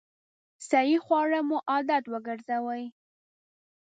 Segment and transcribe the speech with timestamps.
[0.67, 2.83] صحي خواړه مو عادت وګرځوئ!